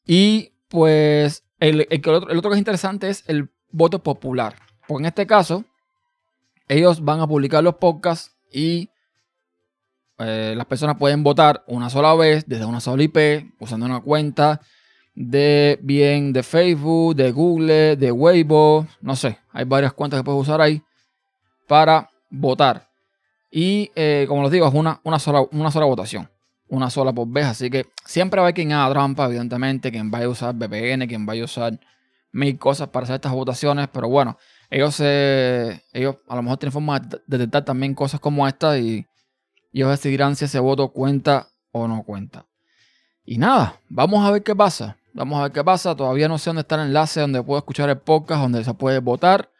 Y 0.07 0.55
pues 0.69 1.45
el, 1.61 1.87
otro, 2.09 2.31
el 2.31 2.39
otro 2.39 2.51
que 2.51 2.55
es 2.55 2.59
interesante 2.59 3.11
es 3.11 3.23
el 3.27 3.51
voto 3.71 4.03
popular. 4.03 4.57
Porque 4.89 5.03
en 5.03 5.09
este 5.09 5.27
caso, 5.27 5.67
ellos 6.69 7.05
van 7.05 7.21
a 7.21 7.27
publicar 7.27 7.63
los 7.63 7.77
podcasts 7.77 8.37
y 8.53 8.91
eh, 10.19 10.55
las 10.57 10.67
personas 10.67 10.97
pueden 10.97 11.23
votar 11.23 11.65
una 11.67 11.91
sola 11.91 12.15
vez 12.15 12.45
desde 12.47 12.65
una 12.65 12.81
sola 12.81 13.03
IP, 13.03 13.53
usando 13.59 13.87
una 13.87 14.01
cuenta 14.01 14.61
de 15.15 15.79
bien 15.83 16.33
de 16.33 16.43
Facebook, 16.43 17.15
de 17.17 17.33
Google, 17.33 17.97
de 17.97 18.11
Weibo, 18.11 18.87
no 19.01 19.17
sé, 19.17 19.39
hay 19.53 19.65
varias 19.65 19.93
cuentas 19.93 20.21
que 20.21 20.25
puedes 20.25 20.41
usar 20.41 20.61
ahí 20.61 20.83
para 21.67 22.11
votar. 22.31 22.89
Y 23.51 23.91
eh, 23.95 24.25
como 24.29 24.43
les 24.43 24.51
digo, 24.51 24.67
es 24.67 24.75
una, 24.75 25.01
una, 25.05 25.19
sola, 25.19 25.45
una 25.53 25.71
sola 25.71 25.87
votación, 25.87 26.29
una 26.69 26.91
sola 26.91 27.13
por 27.13 27.29
vez. 27.29 27.47
Así 27.47 27.71
que 27.71 27.87
siempre 28.05 28.41
va 28.41 28.49
a 28.49 28.53
quien 28.53 28.73
haga 28.73 28.93
trampa, 28.93 29.27
evidentemente, 29.27 29.93
quien 29.93 30.11
vaya 30.11 30.27
a 30.27 30.31
usar 30.31 30.55
VPN, 30.57 31.07
quien 31.07 31.25
vaya 31.25 31.43
a 31.43 31.45
usar 31.45 31.79
mil 32.33 32.59
cosas 32.59 32.89
para 32.89 33.05
hacer 33.05 33.15
estas 33.15 33.33
votaciones. 33.33 33.89
Pero 33.93 34.09
bueno, 34.09 34.39
ellos, 34.75 34.99
ellos 34.99 36.17
a 36.27 36.35
lo 36.35 36.43
mejor 36.43 36.59
tienen 36.59 36.73
forma 36.73 36.99
de 36.99 37.21
detectar 37.27 37.65
también 37.65 37.95
cosas 37.95 38.19
como 38.19 38.47
esta 38.49 38.77
y, 38.77 39.07
ellos 39.73 39.91
decidirán 39.91 40.37
si 40.37 40.45
ese 40.45 40.61
voto 40.61 40.89
cuenta 40.91 41.49
o 41.73 41.89
no 41.89 42.05
cuenta. 42.05 42.47
Y 43.25 43.39
nada, 43.39 43.81
vamos 43.89 44.25
a 44.25 44.31
ver 44.31 44.43
qué 44.45 44.55
pasa. 44.55 44.97
Vamos 45.13 45.39
a 45.39 45.45
ver 45.45 45.53
qué 45.53 45.65
pasa. 45.65 45.97
Todavía 45.97 46.29
no 46.29 46.39
sé 46.39 46.51
dónde 46.51 46.61
está 46.61 46.77
el 46.77 46.89
enlace 46.89 47.21
donde 47.21 47.43
puedo 47.43 47.59
escuchar 47.59 47.89
el 47.89 47.99
podcast, 47.99 48.43
donde 48.43 48.63
se 48.63 48.73
puede 48.75 49.01
votar. 49.01 49.51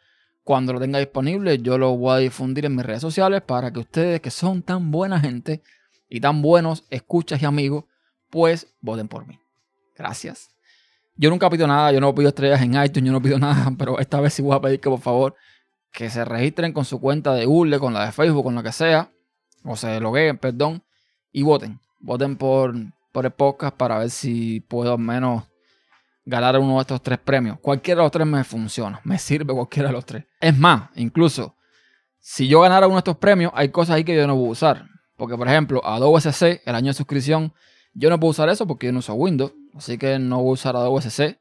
Cuando 0.45 0.71
lo 0.71 0.79
tenga 0.79 0.99
disponible, 0.99 1.57
yo 1.57 1.77
lo 1.77 1.97
voy 1.97 2.13
a 2.13 2.17
difundir 2.19 2.65
en 2.65 2.77
mis 2.77 2.85
redes 2.85 3.01
sociales 3.01 3.41
para 3.41 3.73
que 3.73 3.79
ustedes, 3.79 4.21
que 4.21 4.31
son 4.31 4.61
tan 4.61 4.89
buena 4.89 5.19
gente 5.19 5.61
y 6.07 6.21
tan 6.21 6.41
buenos 6.41 6.85
escuchas 6.89 7.41
y 7.41 7.45
amigos, 7.45 7.83
pues 8.29 8.73
voten 8.79 9.09
por 9.09 9.27
mí. 9.27 9.37
Gracias. 9.97 10.54
Yo 11.15 11.29
nunca 11.29 11.49
pido 11.49 11.65
nada, 11.65 11.91
yo 11.91 12.01
no 12.01 12.13
pido 12.13 12.29
estrellas 12.29 12.61
en 12.61 12.71
iTunes, 12.81 13.07
yo 13.07 13.11
no 13.11 13.21
pido 13.21 13.39
nada, 13.39 13.71
pero 13.77 13.99
esta 13.99 14.19
vez 14.19 14.33
sí 14.33 14.41
voy 14.41 14.55
a 14.55 14.61
pedir 14.61 14.79
que 14.79 14.89
por 14.89 14.99
favor 14.99 15.35
que 15.91 16.09
se 16.09 16.25
registren 16.25 16.73
con 16.73 16.83
su 16.83 16.99
cuenta 16.99 17.33
de 17.33 17.45
Google, 17.45 17.79
con 17.79 17.93
la 17.93 18.05
de 18.05 18.11
Facebook, 18.11 18.43
con 18.43 18.55
lo 18.55 18.61
que 18.61 18.73
sea, 18.73 19.09
o 19.63 19.77
se 19.77 19.99
logueen, 19.99 20.37
perdón, 20.37 20.83
y 21.31 21.41
voten. 21.41 21.79
Voten 21.99 22.35
por, 22.35 22.75
por 23.13 23.25
el 23.25 23.31
podcast 23.31 23.75
para 23.77 23.97
ver 23.99 24.09
si 24.09 24.59
puedo 24.59 24.91
al 24.91 24.99
menos 24.99 25.43
ganar 26.25 26.59
uno 26.59 26.75
de 26.75 26.81
estos 26.81 27.01
tres 27.01 27.17
premios. 27.17 27.57
Cualquiera 27.61 28.01
de 28.01 28.05
los 28.05 28.11
tres 28.11 28.27
me 28.27 28.43
funciona, 28.43 28.99
me 29.05 29.17
sirve 29.17 29.53
cualquiera 29.53 29.87
de 29.87 29.93
los 29.93 30.05
tres. 30.05 30.25
Es 30.41 30.57
más, 30.57 30.89
incluso, 30.95 31.55
si 32.19 32.47
yo 32.47 32.61
ganara 32.61 32.87
uno 32.87 32.97
de 32.97 32.99
estos 32.99 33.17
premios, 33.17 33.53
hay 33.55 33.69
cosas 33.69 33.95
ahí 33.95 34.03
que 34.03 34.15
yo 34.15 34.27
no 34.27 34.35
voy 34.35 34.49
a 34.49 34.51
usar. 34.51 34.85
Porque, 35.15 35.37
por 35.37 35.47
ejemplo, 35.47 35.81
Adobe 35.85 36.19
SC, 36.19 36.61
el 36.65 36.75
año 36.75 36.87
de 36.87 36.93
suscripción, 36.93 37.53
yo 37.95 38.09
no 38.09 38.19
puedo 38.19 38.31
usar 38.31 38.49
eso 38.49 38.67
porque 38.67 38.87
yo 38.87 38.91
no 38.91 38.99
uso 38.99 39.13
Windows, 39.13 39.53
así 39.73 39.97
que 39.97 40.19
no 40.19 40.41
voy 40.43 40.51
a 40.51 40.53
usar 40.53 40.75
Adobe 40.75 40.99
SC. 41.01 41.39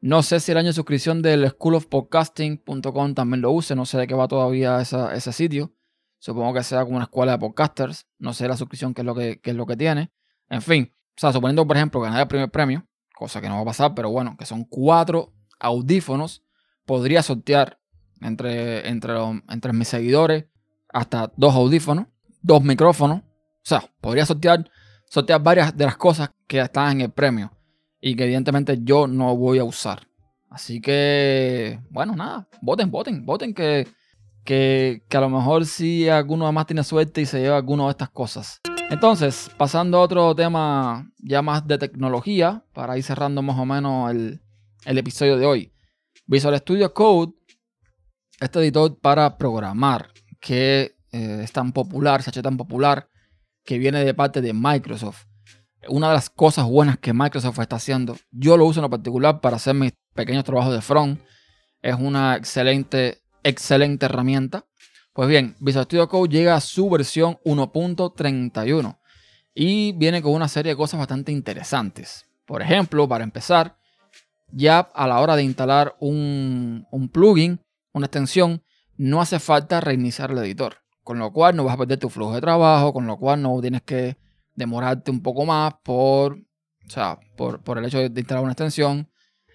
No 0.00 0.22
sé 0.22 0.40
si 0.40 0.52
el 0.52 0.58
año 0.58 0.66
de 0.66 0.72
suscripción 0.74 1.22
del 1.22 1.48
schoolofpodcasting.com 1.48 3.14
también 3.14 3.40
lo 3.40 3.52
use, 3.52 3.74
no 3.74 3.86
sé 3.86 3.96
de 3.96 4.06
qué 4.06 4.14
va 4.14 4.28
todavía 4.28 4.80
ese 4.80 5.32
sitio. 5.32 5.72
Supongo 6.18 6.52
que 6.52 6.62
sea 6.62 6.84
como 6.84 6.96
una 6.96 7.04
escuela 7.04 7.32
de 7.32 7.38
podcasters, 7.38 8.06
no 8.18 8.34
sé 8.34 8.48
la 8.48 8.56
suscripción 8.56 8.92
que 8.92 9.02
es 9.02 9.06
lo 9.06 9.14
que, 9.14 9.40
es 9.42 9.54
lo 9.54 9.66
que 9.66 9.76
tiene. 9.76 10.10
En 10.50 10.62
fin, 10.62 10.92
o 10.92 11.20
sea, 11.20 11.32
suponiendo, 11.32 11.66
por 11.66 11.76
ejemplo, 11.76 12.00
ganar 12.00 12.22
el 12.22 12.28
primer 12.28 12.50
premio, 12.50 12.86
cosa 13.14 13.40
que 13.40 13.48
no 13.48 13.54
va 13.54 13.62
a 13.62 13.66
pasar, 13.66 13.94
pero 13.94 14.10
bueno, 14.10 14.36
que 14.36 14.46
son 14.46 14.64
cuatro 14.64 15.32
audífonos, 15.60 16.42
podría 16.84 17.22
sortear 17.22 17.78
entre, 18.20 18.88
entre, 18.88 19.14
entre 19.48 19.72
mis 19.72 19.88
seguidores 19.88 20.46
hasta 20.92 21.32
dos 21.36 21.54
audífonos, 21.54 22.06
dos 22.42 22.62
micrófonos. 22.62 23.20
O 23.20 23.66
sea, 23.66 23.90
podría 24.00 24.26
sortear 24.26 24.70
sortear 25.08 25.42
varias 25.42 25.76
de 25.76 25.84
las 25.84 25.96
cosas 25.96 26.30
que 26.46 26.60
están 26.60 26.92
en 26.92 27.00
el 27.02 27.10
premio 27.10 27.52
y 28.00 28.16
que 28.16 28.24
evidentemente 28.24 28.78
yo 28.82 29.06
no 29.06 29.36
voy 29.36 29.58
a 29.58 29.64
usar. 29.64 30.06
Así 30.50 30.80
que, 30.80 31.80
bueno, 31.90 32.14
nada, 32.14 32.48
voten, 32.60 32.90
voten, 32.90 33.24
voten 33.24 33.54
que, 33.54 33.88
que, 34.44 35.02
a 35.10 35.20
lo 35.20 35.30
mejor 35.30 35.66
si 35.66 36.08
alguno 36.08 36.50
más 36.52 36.66
tiene 36.66 36.84
suerte 36.84 37.22
y 37.22 37.26
se 37.26 37.40
lleva 37.40 37.56
alguna 37.56 37.84
de 37.84 37.90
estas 37.90 38.10
cosas. 38.10 38.60
Entonces, 38.90 39.50
pasando 39.56 39.98
a 39.98 40.02
otro 40.02 40.34
tema 40.34 41.10
ya 41.18 41.42
más 41.42 41.66
de 41.66 41.78
tecnología, 41.78 42.64
para 42.72 42.96
ir 42.98 43.02
cerrando 43.02 43.42
más 43.42 43.58
o 43.58 43.64
menos 43.64 44.10
el, 44.12 44.40
episodio 44.84 45.38
de 45.38 45.46
hoy. 45.46 45.72
Visual 46.26 46.56
Studio 46.58 46.92
Code, 46.92 47.32
este 48.38 48.60
editor 48.60 48.98
para 49.00 49.36
programar, 49.36 50.10
que 50.40 50.94
eh, 51.10 51.40
es 51.42 51.52
tan 51.52 51.72
popular, 51.72 52.22
se 52.22 52.28
ha 52.28 52.32
hecho 52.32 52.42
tan 52.42 52.56
popular, 52.56 53.08
que 53.64 53.78
viene 53.78 54.04
de 54.04 54.14
parte 54.14 54.40
de 54.40 54.52
Microsoft. 54.52 55.24
Una 55.88 56.08
de 56.08 56.14
las 56.14 56.30
cosas 56.30 56.66
buenas 56.66 56.98
que 56.98 57.12
Microsoft 57.12 57.58
está 57.58 57.76
haciendo, 57.76 58.16
yo 58.30 58.56
lo 58.56 58.64
uso 58.66 58.80
en 58.80 58.82
lo 58.82 58.90
particular 58.90 59.40
para 59.40 59.56
hacer 59.56 59.74
mis 59.74 59.92
pequeños 60.14 60.44
trabajos 60.44 60.72
de 60.72 60.80
front. 60.80 61.20
Es 61.82 61.96
una 61.98 62.36
excelente, 62.36 63.22
excelente 63.42 64.06
herramienta. 64.06 64.64
Pues 65.12 65.28
bien, 65.28 65.56
Visual 65.60 65.84
Studio 65.84 66.08
Code 66.08 66.28
llega 66.28 66.54
a 66.54 66.60
su 66.60 66.88
versión 66.88 67.38
1.31 67.44 68.98
y 69.54 69.92
viene 69.92 70.22
con 70.22 70.32
una 70.32 70.48
serie 70.48 70.72
de 70.72 70.76
cosas 70.76 70.98
bastante 70.98 71.32
interesantes. 71.32 72.26
Por 72.46 72.62
ejemplo, 72.62 73.06
para 73.06 73.24
empezar, 73.24 73.76
ya 74.50 74.80
a 74.80 75.06
la 75.06 75.20
hora 75.20 75.36
de 75.36 75.44
instalar 75.44 75.96
un, 76.00 76.86
un 76.90 77.08
plugin, 77.08 77.60
una 77.92 78.06
extensión, 78.06 78.62
no 78.96 79.20
hace 79.20 79.38
falta 79.38 79.80
reiniciar 79.80 80.30
el 80.30 80.38
editor 80.38 80.83
con 81.04 81.18
lo 81.18 81.32
cual 81.32 81.54
no 81.54 81.64
vas 81.64 81.74
a 81.74 81.78
perder 81.78 81.98
tu 81.98 82.08
flujo 82.08 82.34
de 82.34 82.40
trabajo, 82.40 82.92
con 82.92 83.06
lo 83.06 83.18
cual 83.18 83.40
no 83.42 83.60
tienes 83.60 83.82
que 83.82 84.16
demorarte 84.54 85.10
un 85.10 85.22
poco 85.22 85.44
más 85.44 85.74
por, 85.84 86.32
o 86.32 86.90
sea, 86.90 87.20
por, 87.36 87.78
el 87.78 87.84
hecho 87.84 87.98
de 87.98 88.20
instalar 88.20 88.42
una 88.42 88.52
extensión, 88.52 89.10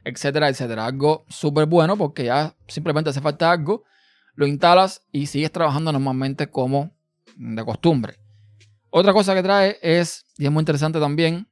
etcétera, 0.05 0.47
etcétera. 0.47 0.85
Algo 0.85 1.25
súper 1.27 1.65
bueno 1.65 1.97
porque 1.97 2.25
ya 2.25 2.55
simplemente 2.67 3.09
hace 3.09 3.19
falta 3.19 3.51
algo, 3.51 3.83
lo 4.35 4.45
instalas 4.45 5.01
y 5.11 5.25
sigues 5.25 5.51
trabajando 5.51 5.91
normalmente 5.91 6.49
como 6.49 6.91
de 7.35 7.65
costumbre. 7.65 8.15
Otra 8.91 9.11
cosa 9.11 9.33
que 9.33 9.43
trae 9.43 9.77
es, 9.81 10.25
y 10.37 10.45
es 10.45 10.51
muy 10.51 10.61
interesante 10.61 10.99
también, 10.99 11.47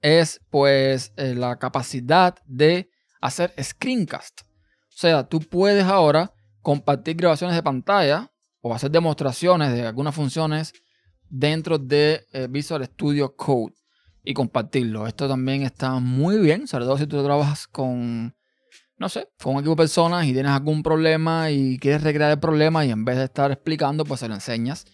es 0.00 0.40
pues 0.50 1.12
eh, 1.16 1.34
la 1.34 1.56
capacidad 1.56 2.34
de 2.46 2.90
hacer 3.20 3.52
screencast. 3.62 4.42
O 4.42 4.98
sea, 4.98 5.28
tú 5.28 5.40
puedes 5.40 5.84
ahora 5.84 6.32
compartir 6.62 7.16
grabaciones 7.16 7.54
de 7.54 7.62
pantalla 7.62 8.30
o 8.60 8.74
hacer 8.74 8.90
demostraciones 8.90 9.72
de 9.72 9.86
algunas 9.86 10.14
funciones 10.14 10.72
dentro 11.28 11.78
de 11.78 12.26
eh, 12.32 12.46
Visual 12.48 12.84
Studio 12.84 13.34
Code. 13.36 13.74
y 14.28 14.34
compartirlo. 14.34 15.06
Esto 15.06 15.28
también 15.28 15.62
está 15.62 16.00
muy 16.00 16.38
bien, 16.38 16.66
sobre 16.66 16.84
todo 16.84 16.98
si 16.98 17.06
tú 17.06 17.22
trabajas 17.22 17.68
con, 17.68 18.34
no 18.98 19.08
sé, 19.08 19.28
con 19.40 19.54
un 19.54 19.60
equipo 19.60 19.76
de 19.76 19.82
personas 19.84 20.26
y 20.26 20.32
tienes 20.32 20.50
algún 20.50 20.82
problema 20.82 21.48
y 21.52 21.78
quieres 21.78 22.02
recrear 22.02 22.32
el 22.32 22.40
problema 22.40 22.84
y 22.84 22.90
en 22.90 23.04
vez 23.04 23.18
de 23.18 23.24
estar 23.24 23.52
explicando, 23.52 24.04
pues 24.04 24.18
se 24.18 24.28
lo 24.28 24.34
enseñas 24.34 24.84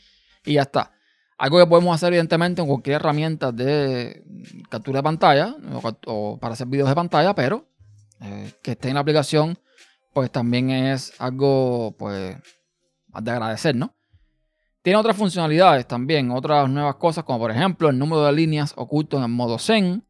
y 0.45 0.55
ya 0.55 0.63
está. 0.63 0.93
Algo 1.39 1.59
que 1.59 1.67
podemos 1.67 1.95
hacer 1.95 2.09
evidentemente 2.09 2.61
con 2.61 2.69
cualquier 2.69 2.97
herramienta 2.97 3.53
de 3.53 4.23
captura 4.69 4.99
de 4.99 5.03
pantalla 5.03 5.57
o, 6.07 6.39
para 6.39 6.53
hacer 6.53 6.67
videos 6.67 6.91
de 6.91 6.95
pantalla, 6.95 7.35
pero 7.35 7.67
eh, 8.21 8.53
que 8.63 8.73
esté 8.73 8.89
en 8.89 8.95
la 8.95 9.01
aplicación, 9.01 9.59
pues 10.13 10.31
también 10.31 10.69
es 10.71 11.15
algo 11.19 11.97
pues 11.99 12.37
de 13.21 13.31
agradecer, 13.31 13.75
¿no? 13.75 13.95
Tiene 14.83 14.99
otras 14.99 15.17
funcionalidades 15.17 15.87
también, 15.87 16.31
otras 16.33 16.69
nuevas 16.69 16.97
cosas, 16.97 17.25
como 17.25 17.39
por 17.39 17.51
ejemplo 17.53 17.89
el 17.89 17.99
número 17.99 18.25
de 18.25 18.33
líneas 18.33 18.73
oculto 18.77 19.23
en 19.23 19.31
modo 19.31 19.59
Zen. 19.59 20.05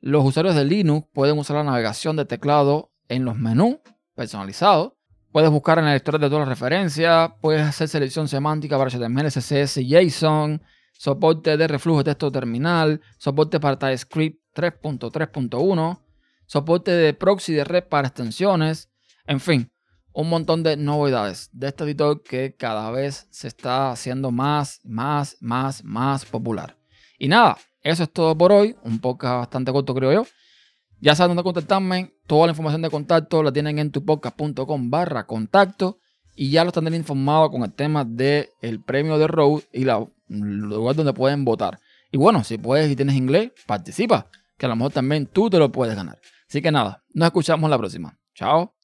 Los 0.00 0.24
usuarios 0.24 0.54
de 0.54 0.64
Linux 0.64 1.08
pueden 1.12 1.38
usar 1.38 1.56
la 1.56 1.64
navegación 1.64 2.16
de 2.16 2.26
teclado 2.26 2.92
en 3.08 3.24
los 3.24 3.36
menús 3.36 3.78
personalizados. 4.14 4.92
Puedes 5.32 5.50
buscar 5.50 5.78
en 5.78 5.86
el 5.86 5.94
lector 5.94 6.18
de 6.18 6.28
todas 6.28 6.40
las 6.40 6.48
referencias, 6.48 7.30
puedes 7.40 7.62
hacer 7.62 7.88
selección 7.88 8.28
semántica 8.28 8.76
para 8.76 8.90
HTML, 8.90 9.28
CSS 9.28 9.78
y 9.78 9.88
JSON, 9.88 10.60
soporte 10.92 11.56
de 11.56 11.68
reflujo 11.68 11.98
de 11.98 12.04
texto 12.04 12.30
terminal, 12.30 13.00
soporte 13.16 13.58
para 13.58 13.78
TypeScript 13.78 14.42
3.3.1, 14.54 16.00
soporte 16.44 16.90
de 16.90 17.14
proxy 17.14 17.54
de 17.54 17.64
red 17.64 17.84
para 17.84 18.08
extensiones, 18.08 18.90
en 19.24 19.40
fin, 19.40 19.72
un 20.12 20.28
montón 20.28 20.62
de 20.62 20.76
novedades 20.76 21.50
de 21.52 21.68
este 21.68 21.84
editor 21.84 22.22
que 22.22 22.54
cada 22.56 22.90
vez 22.90 23.26
se 23.30 23.48
está 23.48 23.90
haciendo 23.90 24.30
más, 24.30 24.80
más, 24.84 25.36
más, 25.40 25.84
más 25.84 26.24
popular. 26.24 26.76
Y 27.18 27.28
nada, 27.28 27.58
eso 27.82 28.02
es 28.02 28.12
todo 28.12 28.36
por 28.36 28.52
hoy. 28.52 28.76
Un 28.82 28.98
podcast 28.98 29.38
bastante 29.38 29.72
corto, 29.72 29.94
creo 29.94 30.12
yo. 30.12 30.26
Ya 31.00 31.14
saben 31.14 31.30
dónde 31.30 31.42
contactarme. 31.42 32.14
Toda 32.26 32.46
la 32.46 32.52
información 32.52 32.82
de 32.82 32.90
contacto 32.90 33.42
la 33.42 33.52
tienen 33.52 33.78
en 33.78 33.90
tupodcast.com 33.90 34.90
barra 34.90 35.26
contacto. 35.26 35.98
Y 36.34 36.50
ya 36.50 36.64
los 36.64 36.72
tendrán 36.72 36.94
informados 36.94 37.50
con 37.50 37.62
el 37.62 37.72
tema 37.72 38.04
del 38.04 38.48
el 38.62 38.80
premio 38.80 39.18
de 39.18 39.26
Road 39.26 39.62
y 39.72 39.84
la 39.84 40.06
lugar 40.28 40.96
donde 40.96 41.12
pueden 41.12 41.44
votar. 41.44 41.80
Y 42.12 42.16
bueno, 42.16 42.44
si 42.44 42.58
puedes 42.58 42.90
y 42.90 42.96
tienes 42.96 43.16
inglés, 43.16 43.52
participa. 43.66 44.26
Que 44.56 44.66
a 44.66 44.68
lo 44.68 44.76
mejor 44.76 44.92
también 44.92 45.26
tú 45.26 45.50
te 45.50 45.58
lo 45.58 45.70
puedes 45.72 45.96
ganar. 45.96 46.18
Así 46.48 46.60
que 46.60 46.70
nada, 46.70 47.02
nos 47.14 47.26
escuchamos 47.26 47.70
la 47.70 47.78
próxima. 47.78 48.18
Chao. 48.34 48.79